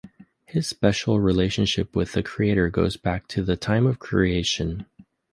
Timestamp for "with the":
1.95-2.23